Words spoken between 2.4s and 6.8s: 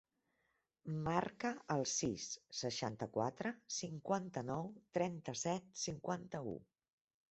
seixanta-quatre, cinquanta-nou, trenta-set, cinquanta-u.